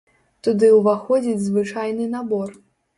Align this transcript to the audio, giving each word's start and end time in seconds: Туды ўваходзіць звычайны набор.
Туды 0.47 0.69
ўваходзіць 0.77 1.45
звычайны 1.47 2.13
набор. 2.19 2.61